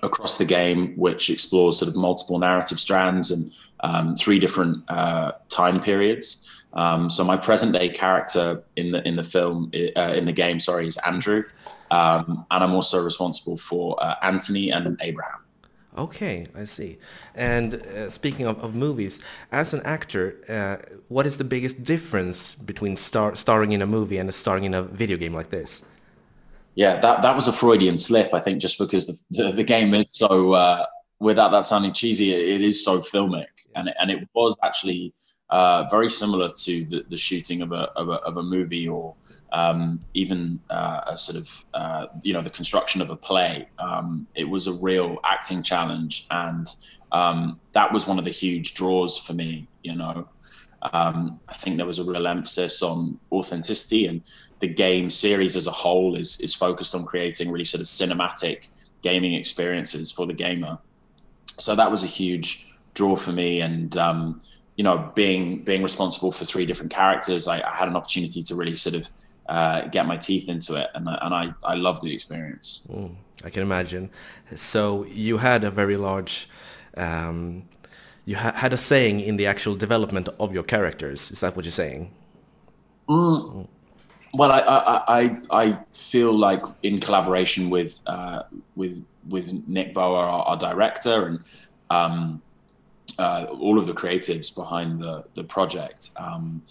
[0.02, 5.32] across the game, which explores sort of multiple narrative strands and um, three different uh,
[5.48, 6.44] time periods.
[6.72, 10.60] Um, so my present day character in the in the film uh, in the game,
[10.60, 11.44] sorry, is Andrew,
[11.90, 15.40] um, and I'm also responsible for uh, Anthony and Abraham.
[15.96, 16.98] Okay, I see.
[17.34, 20.76] And uh, speaking of, of, movies, as an actor, uh,
[21.08, 24.82] what is the biggest difference between star starring in a movie and starring in a
[24.82, 25.82] video game like this?
[26.78, 29.94] Yeah, that, that was a Freudian slip, I think, just because the, the, the game
[29.94, 30.86] is so, uh,
[31.18, 33.46] without that sounding cheesy, it, it is so filmic.
[33.74, 35.12] And, and it was actually
[35.50, 39.16] uh, very similar to the, the shooting of a, of a, of a movie or
[39.50, 43.68] um, even uh, a sort of uh, you know the construction of a play.
[43.80, 46.68] Um, it was a real acting challenge, and
[47.10, 49.66] um, that was one of the huge draws for me.
[49.82, 50.28] You know,
[50.82, 54.22] um, I think there was a real emphasis on authenticity, and
[54.60, 58.68] the game series as a whole is is focused on creating really sort of cinematic
[59.02, 60.78] gaming experiences for the gamer.
[61.58, 64.40] So that was a huge draw for me, and um,
[64.76, 68.54] you know, being being responsible for three different characters, I, I had an opportunity to
[68.54, 69.08] really sort of
[69.48, 72.86] uh, get my teeth into it, and and I I loved the experience.
[72.88, 74.10] Mm, I can imagine.
[74.54, 76.48] So you had a very large.
[76.96, 77.64] Um,
[78.28, 81.30] you ha had a saying in the actual development of your characters.
[81.30, 82.10] Is that what you're saying?
[83.08, 83.66] Mm.
[84.34, 85.22] Well, I, I, I
[85.62, 88.42] I feel like in collaboration with uh,
[88.76, 89.02] with
[89.34, 91.40] with Nick Bower, our, our director, and
[91.88, 92.42] um,
[93.18, 96.62] uh, all of the creatives behind the the project, um,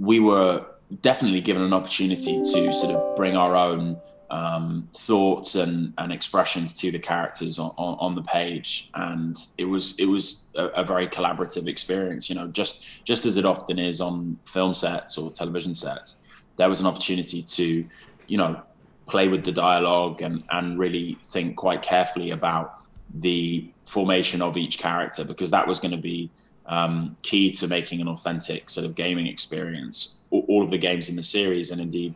[0.00, 0.66] we were
[1.00, 3.96] definitely given an opportunity to sort of bring our own
[4.30, 9.64] um, thoughts and, and expressions to the characters on, on, on, the page, and it
[9.64, 12.28] was it was a, a, very collaborative experience.
[12.28, 16.22] You know, just just as it often is on film sets or television sets,
[16.56, 17.86] there was an opportunity to,
[18.26, 18.60] you know,
[19.06, 22.80] play with the dialogue and and really think quite carefully about
[23.14, 26.30] the formation of each character because that was going to be
[26.66, 30.24] um, key to making an authentic sort of gaming experience.
[30.30, 32.14] All of the games in the series, and indeed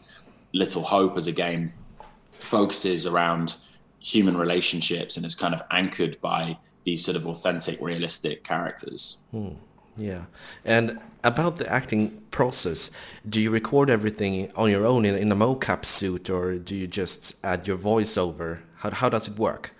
[0.53, 1.73] Little Hope as a game,
[2.49, 3.57] focuses around
[4.01, 9.19] human relationships and is kind of anchored by these sort of authentic, realistic characters.
[9.31, 9.51] Hmm.
[9.97, 10.25] Yeah.
[10.65, 12.91] And about the acting process,
[13.29, 16.87] do you record everything on your own in, in a mocap suit or do you
[16.87, 18.61] just add your voiceover?
[18.77, 19.75] How, how does it work?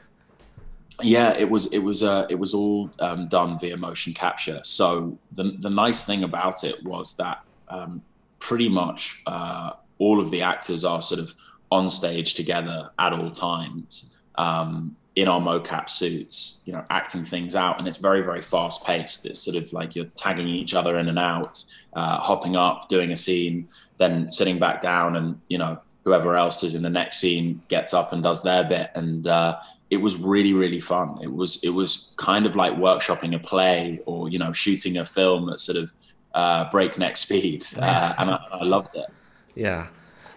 [1.03, 4.61] yeah, it was it was uh, it was all um, done via motion capture.
[4.65, 8.03] So the the nice thing about it was that um,
[8.39, 11.35] pretty much uh, all of the actors are sort of
[11.71, 17.57] on stage together at all times um, in our mocap suits, you know, acting things
[17.57, 19.27] out, and it's very very fast paced.
[19.27, 21.63] It's sort of like you're tagging each other in and out,
[21.95, 26.63] uh, hopping up, doing a scene, then sitting back down, and you know whoever else
[26.63, 28.91] is in the next scene gets up and does their bit.
[28.95, 29.59] And uh,
[29.91, 31.19] it was really really fun.
[31.21, 35.05] It was it was kind of like workshopping a play or you know shooting a
[35.05, 35.93] film at sort of
[36.35, 39.07] uh, breakneck speed, uh, and I, I, loved it.
[39.55, 39.89] Yeah,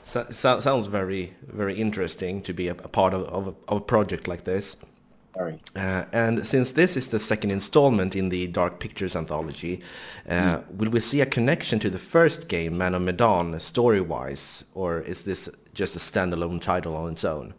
[0.03, 3.77] so, so, sounds very very interesting to be a, a part of, of a, of,
[3.77, 4.77] a, project like this.
[5.35, 5.59] Very.
[5.75, 9.81] Uh, and since this is the second installment in the Dark Pictures anthology,
[10.27, 10.75] mm.
[10.75, 15.21] will we see a connection to the first game, Man of Medan, story-wise, or is
[15.21, 17.53] this just a standalone title on its own?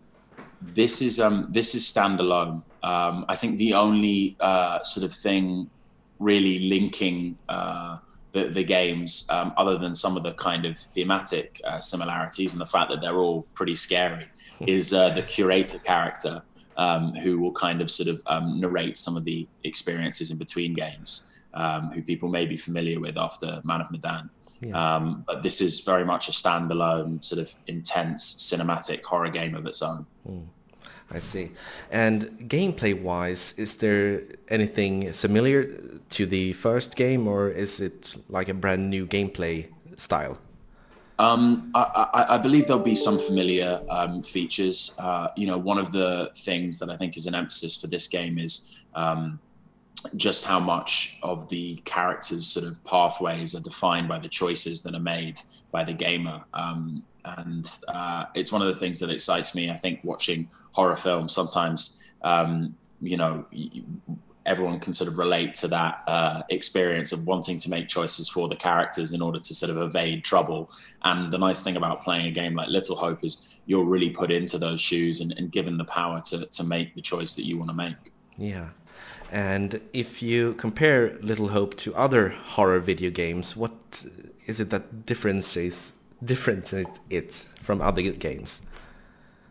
[0.61, 2.63] This is um, this is standalone.
[2.83, 5.71] Um, I think the only uh, sort of thing
[6.19, 7.99] really linking uh,
[8.33, 12.61] the, the, games, um, other than some of the kind of thematic uh, similarities and
[12.61, 14.27] the fact that they're all pretty scary,
[14.59, 14.65] hmm.
[14.67, 16.43] is uh, the curator character
[16.77, 20.75] um, who will kind of sort of um, narrate some of the experiences in between
[20.75, 24.31] games, um, who people may be familiar with after Man of Medan.
[24.61, 24.97] Yeah.
[24.97, 29.67] Um, but this is very much a standalone, sort of intense cinematic horror game of
[29.67, 30.07] its own.
[30.29, 30.47] Mm.
[31.15, 31.51] I see.
[31.91, 35.65] And gameplay wise, is there anything similar
[36.11, 40.39] to the first game, or is it like a brand new gameplay style?
[41.19, 44.97] Um, I, I, I, believe there'll be some familiar um, features.
[44.99, 48.09] Uh, you know, one of the things that I think is an emphasis for this
[48.09, 49.39] game is um,
[50.17, 54.95] just how much of the characters' sort of pathways are defined by the choices that
[54.95, 56.43] are made by the gamer.
[56.55, 59.71] Um, and uh, it's one of the things that excites me.
[59.71, 63.47] I think watching horror films sometimes, um, you know,
[64.45, 68.49] everyone can sort of relate to that uh, experience of wanting to make choices for
[68.49, 70.71] the characters in order to sort of evade trouble.
[71.05, 74.31] And the nice thing about playing a game like Little Hope is you're really put
[74.31, 77.57] into those shoes and, and given the power to, to make the choice that you
[77.59, 77.97] want to make.
[78.37, 78.71] Yeah.
[79.31, 84.05] And if you compare Little Hope to other horror video games, what
[84.47, 88.63] is it that differentiates differentiates it from other games?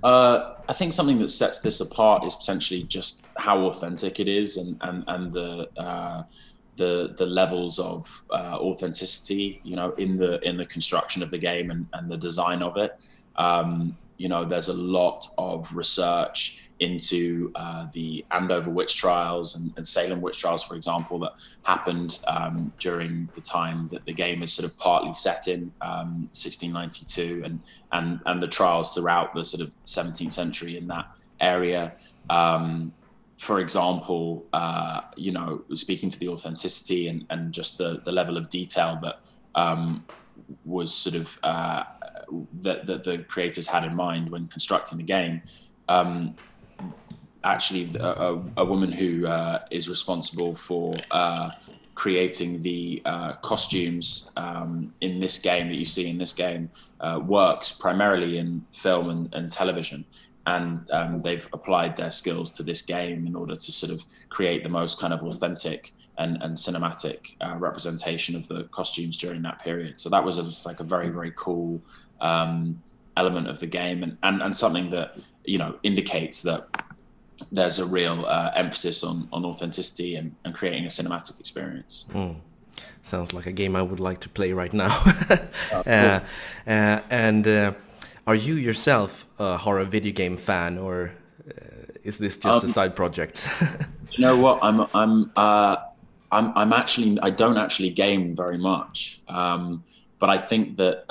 [0.04, 4.58] Uh, I think something that sets this apart is potentially just how authentic it is,
[4.58, 6.24] and and and the uh,
[6.78, 11.38] the the levels of uh, authenticity, you know, in the in the construction of the
[11.38, 13.00] game and, and the design of it.
[13.36, 19.72] Um, you know, there's a lot of research into uh, the Andover witch trials and,
[19.78, 24.42] and, Salem witch trials, for example, that happened um, during the time that the game
[24.42, 29.46] is sort of partly set in um, 1692, and and and the trials throughout the
[29.46, 31.06] sort of 17th century in that
[31.40, 31.94] area.
[32.30, 32.94] Um,
[33.38, 38.38] for example, uh, you know, speaking to the authenticity and, and just the, the level
[38.38, 39.20] of detail that
[39.56, 40.06] um,
[40.66, 41.84] was sort of uh,
[42.62, 45.42] that, that the creators had in mind when constructing the game.
[45.90, 46.36] Um,
[47.44, 51.50] actually a, a woman who uh, is responsible for uh,
[51.96, 57.20] creating the uh, costumes um, in this game that you see in this game uh,
[57.24, 60.06] works primarily in film and, and television.
[60.48, 64.64] And um, they've applied their skills to this game in order to sort of create
[64.64, 69.60] the most kind of authentic and, and cinematic uh, representation of the costumes during that
[69.64, 70.00] period.
[70.00, 71.82] So that was a, like a very, very cool
[72.20, 72.82] um,
[73.18, 76.84] element of the game and, and, and something that, you know, indicates that
[77.52, 82.06] there's a real uh, emphasis on on authenticity and, and creating a cinematic experience.
[82.14, 82.36] Mm.
[83.04, 84.90] Sounds like a game I would like to play right now.
[85.74, 86.20] oh, uh,
[86.68, 87.74] uh, and uh,
[88.28, 91.12] are you yourself a horror video game fan, or
[91.48, 93.48] uh, is this just um, a side project?
[94.12, 94.60] you know what?
[94.62, 95.78] I'm I'm uh,
[96.32, 99.22] I'm I'm actually I don't actually game very much.
[99.28, 99.84] Um,
[100.20, 101.06] but I think that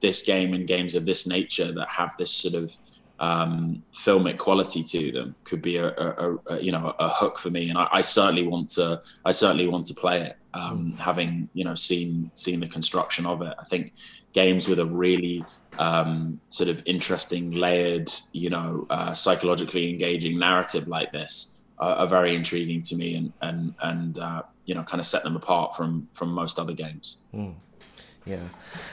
[0.00, 2.72] this game and games of this nature that have this sort of
[3.20, 7.50] um, filmic quality to them could be a, a, a, you know a hook for
[7.50, 10.36] me, and I, I, certainly want to I certainly want to play it.
[10.54, 10.98] Um, mm.
[10.98, 13.92] Having you know seen seen the construction of it, I think
[14.32, 15.44] games with a really
[15.78, 22.06] um, sort of interesting, layered, you know, uh, psychologically engaging narrative like this are, are,
[22.06, 25.76] very intriguing to me, and and and uh, you know kind of set them apart
[25.76, 27.18] from from most other games.
[27.34, 27.54] Mm.
[28.30, 28.48] Yeah,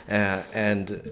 [0.10, 1.12] uh, and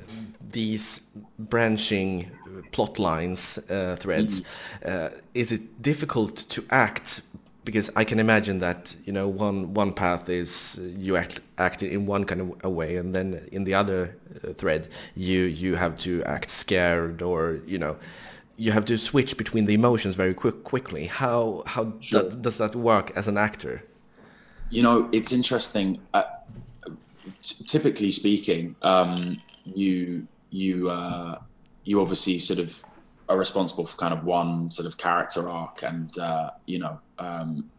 [0.52, 1.02] these
[1.38, 2.32] branching
[2.72, 4.46] plot lines, uh, threads, mm.
[4.86, 7.22] uh, is it difficult to act?
[7.64, 12.06] Because I can imagine that you know one one path is you act act in
[12.06, 15.98] one kind of a way, and then in the other uh, thread you you have
[15.98, 17.98] to act scared or you know
[18.58, 21.08] you have to switch between the emotions very quick quickly.
[21.08, 22.30] How how sure.
[22.30, 23.84] do, does that work as an actor?
[24.70, 26.00] You know, it's interesting.
[26.14, 26.24] Uh,
[27.45, 31.39] typically speaking, um, you you uh,
[31.84, 32.81] you obviously sort of
[33.27, 37.69] are responsible for kind of one sort of character arc, and uh, you know um,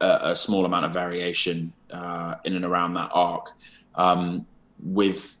[0.00, 3.50] a, a, small amount of variation uh, in and around that arc,
[3.94, 4.46] um,
[4.82, 5.36] with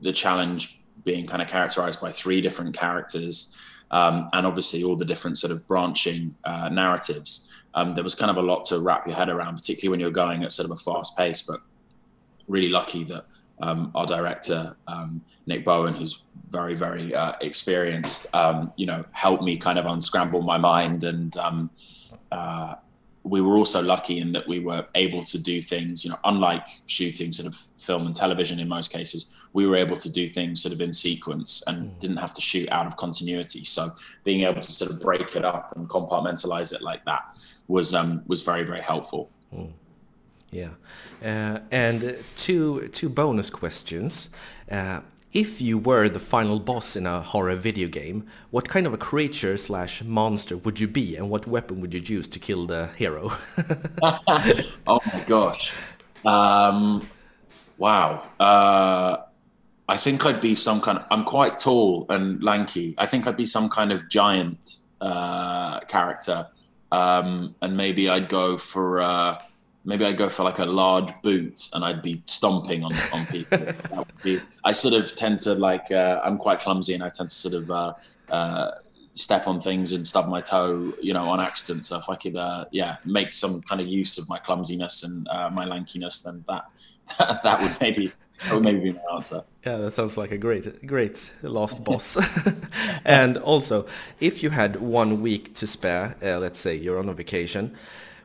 [0.00, 3.56] the challenge being kind of characterized by three different characters.
[3.90, 7.50] Um, and obviously all the different sort of branching uh, narratives.
[7.72, 10.10] Um, there was kind of a lot to wrap your head around, particularly when you're
[10.10, 11.40] going at sort of a fast pace.
[11.40, 11.60] But
[12.48, 13.24] really lucky that
[13.60, 19.42] um, our director um, Nick Bowen, who's very very uh, experienced, um, you know, helped
[19.42, 21.36] me kind of unscramble my mind and.
[21.36, 21.70] Um,
[22.30, 22.74] uh,
[23.28, 26.66] we were also lucky in that we were able to do things, you know, unlike
[26.86, 30.62] shooting sort of film and television in most cases, we were able to do things
[30.62, 32.00] sort of in sequence and mm.
[32.00, 33.64] didn't have to shoot out of continuity.
[33.64, 33.90] So
[34.24, 38.22] being able to sort of break it up and compartmentalize it like that was um,
[38.26, 39.30] was very very helpful.
[39.54, 39.72] Mm.
[40.50, 40.70] Yeah,
[41.22, 44.30] uh, and two two bonus questions.
[44.70, 48.94] Uh, if you were the final boss in a horror video game, what kind of
[48.94, 52.66] a creature slash monster would you be, and what weapon would you use to kill
[52.66, 53.32] the hero?
[54.86, 55.70] oh my gosh!
[56.24, 57.06] Um,
[57.76, 58.22] wow.
[58.40, 59.18] Uh,
[59.86, 61.04] I think I'd be some kind of.
[61.10, 62.94] I'm quite tall and lanky.
[62.96, 66.48] I think I'd be some kind of giant uh, character,
[66.90, 69.00] um, and maybe I'd go for.
[69.00, 69.38] Uh,
[69.88, 73.58] maybe I'd go for like a large boot and I'd be stomping on, on people.
[74.22, 77.34] be, I sort of tend to like, uh, I'm quite clumsy and I tend to
[77.34, 77.94] sort of uh,
[78.30, 78.72] uh,
[79.14, 81.86] step on things and stub my toe, you know, on accident.
[81.86, 85.26] So if I could, uh, yeah, make some kind of use of my clumsiness and
[85.28, 86.66] uh, my lankiness, then that,
[87.18, 88.12] that, that would maybe,
[88.44, 89.42] that would maybe be my answer.
[89.64, 92.18] Yeah, that sounds like a great, great last boss.
[93.06, 93.86] and also,
[94.20, 97.74] if you had one week to spare, uh, let's say you're on a vacation,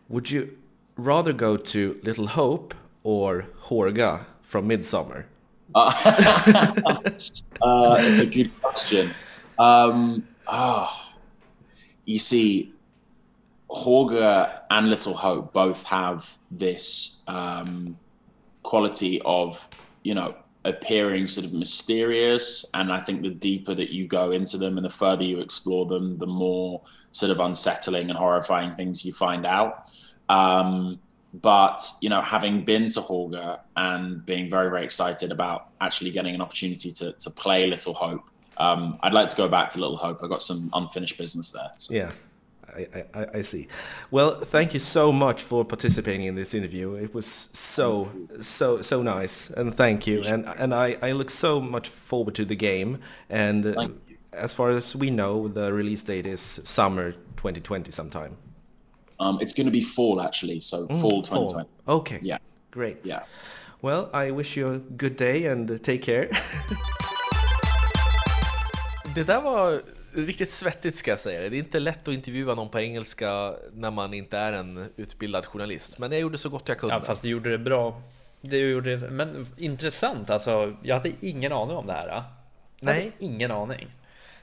[0.10, 0.58] would you
[0.96, 5.28] rather go to Little Hope or Horga from Midsummer?
[5.76, 7.00] Uh,
[7.62, 9.12] uh, it's a good question.
[9.58, 11.12] Um, oh,
[12.06, 12.74] you see,
[13.72, 17.98] Horga and Little Hope both have this um,
[18.62, 19.68] quality of,
[20.04, 22.66] you know, appearing sort of mysterious.
[22.74, 25.86] And I think the deeper that you go into them and the further you explore
[25.86, 29.88] them, the more sort of unsettling and horrifying things you find out.
[30.34, 31.00] Um,
[31.34, 36.36] but you know, having been to Horga and being very very excited about actually getting
[36.36, 38.24] an opportunity to to play Little Hope,
[38.58, 40.24] um, I'd like to go back to Little Hope.
[40.24, 41.72] I got some unfinished business there.
[41.78, 41.94] So.
[41.94, 42.12] Yeah.
[42.76, 43.68] I, I, I, see.
[44.10, 46.96] Well, thank you so much for participating in this interview.
[46.96, 48.10] It was so
[48.42, 50.24] so so nice, and thank you.
[50.24, 52.98] And and I, I look so much forward to the game.
[53.30, 54.00] And
[54.32, 58.38] as far as we know, the release date is summer 2020 sometime.
[59.24, 61.54] Um, it's going to be fall actually, so mm, fall 2020.
[61.86, 61.96] Fall.
[61.96, 62.20] Okay.
[62.22, 62.40] Yeah.
[62.72, 62.98] Great.
[63.04, 63.24] Yeah.
[63.82, 66.28] Well, I wish you a good day and take care.
[69.16, 69.82] det där var
[70.14, 71.50] riktigt svettigt ska jag säga.
[71.50, 75.46] Det är inte lätt att intervjua någon på engelska när man inte är en utbildad
[75.46, 75.98] journalist.
[75.98, 76.96] Men jag gjorde så gott jag kunde.
[76.96, 78.02] Ja, fast du gjorde det bra.
[78.42, 80.78] Det gjorde det, men intressant alltså.
[80.84, 82.08] Jag hade ingen aning om det här.
[82.08, 82.24] Jag
[82.80, 83.12] Nej.
[83.20, 83.88] ingen aning.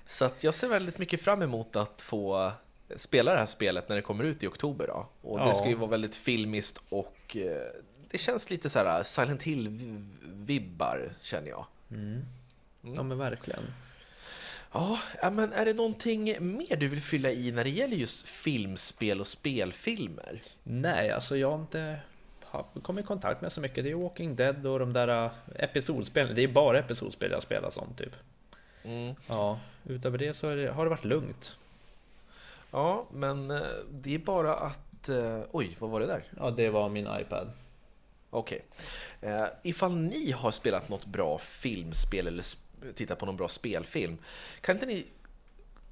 [0.07, 2.53] Så att jag ser väldigt mycket fram emot att få
[2.97, 4.87] spela det här spelet när det kommer ut i oktober.
[4.87, 5.07] Då.
[5.23, 5.49] Och ja.
[5.49, 11.13] det ska ju vara väldigt filmiskt och eh, det känns lite så här Silent Hill-vibbar
[11.21, 11.67] känner jag.
[11.91, 12.23] Mm.
[12.83, 12.95] Mm.
[12.95, 13.63] Ja men verkligen.
[14.73, 14.99] Ja,
[15.33, 19.27] men är det någonting mer du vill fylla i när det gäller just filmspel och
[19.27, 20.43] spelfilmer?
[20.63, 22.01] Nej, alltså jag har inte
[22.83, 23.85] kommit i kontakt med så mycket.
[23.85, 26.35] Det är Walking Dead och de där eh, episodspelen.
[26.35, 28.13] Det är bara episodspel jag spelar som typ.
[28.83, 29.15] Mm.
[29.29, 31.57] Ja, utöver det så det, har det varit lugnt.
[32.71, 35.09] Ja, men eh, det är bara att...
[35.09, 36.25] Eh, oj, vad var det där?
[36.37, 37.51] Ja, det var min iPad.
[38.31, 38.65] Okej.
[39.21, 39.33] Okay.
[39.33, 42.45] Uh, ifall ni har spelat något bra filmspel eller
[42.95, 44.19] tittat på någon bra spelfilm,
[44.61, 45.07] kan inte ni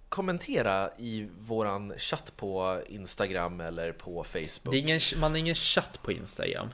[0.08, 4.70] kommentera i våran chatt på Instagram eller på Facebook?
[4.70, 6.68] Det är ingen, man har ingen chatt på Instagram.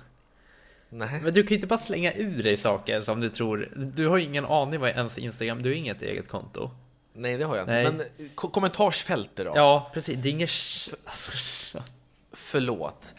[0.89, 1.21] Nej.
[1.23, 3.73] Men du kan ju inte bara slänga ur dig saker som du tror.
[3.77, 6.71] Du har ju ingen aning vad ens Instagram, du har inget eget konto.
[7.17, 7.73] Nej, det har jag inte.
[7.73, 7.85] Nej.
[7.85, 9.53] Men eh, kommentarsfältet då?
[9.55, 10.19] Ja, precis.
[10.23, 10.51] Det är inget...
[11.05, 11.83] Alltså...
[12.33, 13.15] Förlåt.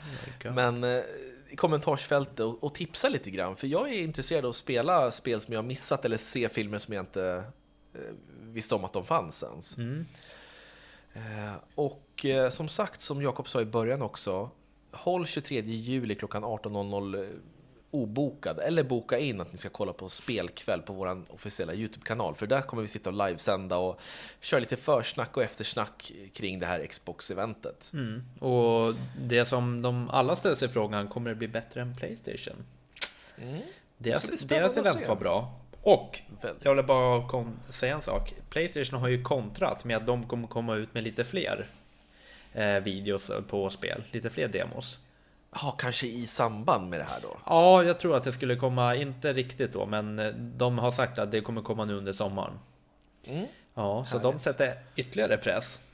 [0.46, 1.04] Oh men eh,
[1.50, 3.56] i kommentarsfältet och, och, tipsa lite grann.
[3.56, 6.78] För jag är intresserad av att spela spel som jag har missat eller se filmer
[6.78, 7.44] som jag inte
[7.94, 8.00] eh,
[8.42, 9.78] visste om att de fanns ens.
[9.78, 10.06] Mm.
[11.14, 14.50] Eh, och eh, som sagt, som Jakob sa i början också,
[14.92, 17.40] håll 23 juli klockan 18.00
[17.96, 22.48] obokad eller boka in att ni ska kolla på spelkväll på vår officiella Youtube-kanal för
[22.48, 24.00] där kommer vi sitta och livesända och
[24.42, 27.92] köra lite försnack och eftersnack kring det här Xbox-eventet.
[27.94, 28.24] Mm.
[28.40, 32.66] Och det som de alla ställer sig frågan, kommer det bli bättre än Playstation?
[33.38, 33.62] Mm.
[33.98, 35.60] Deras, deras event var bra.
[35.82, 36.20] Och
[36.62, 38.34] jag vill bara säga en sak.
[38.50, 41.70] Playstation har ju kontrat med att de kommer komma ut med lite fler
[42.54, 45.00] eh, videos på spel, lite fler demos.
[45.62, 47.38] Ja, kanske i samband med det här då?
[47.46, 51.20] Ja, jag tror att det skulle komma, inte riktigt då, men eh, de har sagt
[51.20, 52.60] att det kommer komma nu under sommaren.
[53.28, 53.46] Mm.
[53.74, 54.34] Ja, så Härligt.
[54.34, 55.92] de sätter ytterligare press.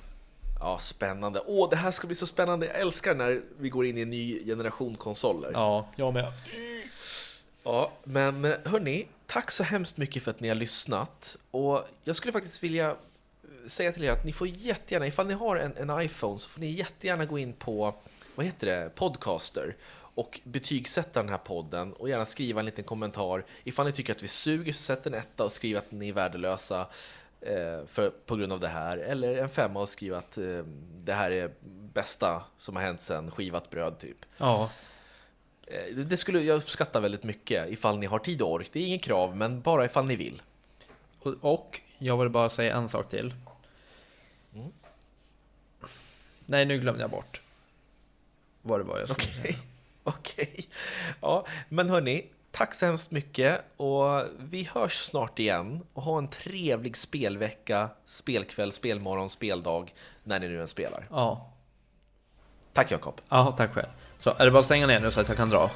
[0.60, 1.42] Ja, spännande.
[1.46, 2.66] Åh, det här ska bli så spännande.
[2.66, 5.52] Jag älskar när vi går in i en ny generation konsoler.
[5.54, 6.32] Ja, jag med.
[7.64, 11.38] Ja, men eh, hörni, tack så hemskt mycket för att ni har lyssnat.
[11.52, 12.96] Och jag skulle faktiskt vilja eh,
[13.68, 16.62] säga till er att ni får jättegärna, ifall ni har en, en iPhone så får
[16.62, 17.96] ni jättegärna gå in på,
[18.36, 19.76] vad heter det, Podcaster
[20.16, 23.46] och betygsätta den här podden och gärna skriva en liten kommentar.
[23.64, 26.14] Ifall ni tycker att vi suger så sätt en etta och skriv att ni är
[26.14, 26.88] värdelösa
[27.42, 28.98] eh, för, på grund av det här.
[28.98, 30.64] Eller en femma och skriv att eh,
[30.98, 31.52] det här är
[31.94, 34.18] bästa som har hänt sen skivat bröd typ.
[34.38, 34.70] Ja,
[35.68, 38.70] Eh, Det skulle jag uppskatta väldigt mycket ifall ni har tid och ork.
[38.72, 40.42] Det är ingen krav, men bara ifall ni vill.
[41.20, 43.34] och, och jag vill bara säga en sak till.
[44.54, 44.72] Mm.
[46.46, 47.41] Nej, nu glömde jag bort.
[48.62, 49.58] Vad det var jag skulle Okej,
[50.04, 50.66] okej.
[51.22, 56.28] Ja, men hörni, tack så hemskt mycket och vi hörs snart igen och ha en
[56.28, 59.94] trevlig spelvecka, spelkväll, spelmorgon, speldag
[60.24, 61.08] när ni nu än spelar.
[61.10, 61.48] Ja,
[62.74, 63.22] Tack Jakob.
[63.30, 63.88] ja, tack själv.
[64.20, 65.72] Så är det bara att stänga ner nu så att jag kan dra?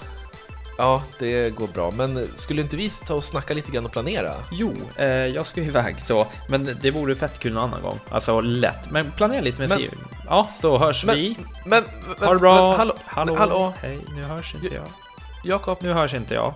[0.78, 4.34] Ja, det går bra, men skulle inte vi ta och snacka lite grann och planera?
[4.52, 8.00] Jo, eh, jag ska iväg så, men det vore fett kul någon annan gång.
[8.10, 9.92] Alltså lätt, men planera lite med Men- Siv.
[10.30, 11.38] Ja, så hörs Men- vi.
[11.66, 11.84] Men,
[12.20, 12.68] men Ha det bra.
[12.70, 13.36] Men, hallå, hallå.
[13.36, 14.86] hallå, Hej, nu hörs inte jag.
[15.44, 16.54] Jakob, Nu hörs inte jag.